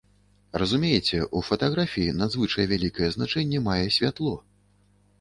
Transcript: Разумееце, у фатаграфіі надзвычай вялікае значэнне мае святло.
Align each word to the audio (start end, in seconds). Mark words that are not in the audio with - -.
Разумееце, 0.63 1.19
у 1.41 1.43
фатаграфіі 1.51 2.17
надзвычай 2.23 2.65
вялікае 2.75 3.13
значэнне 3.19 3.65
мае 3.71 3.81
святло. 4.01 4.37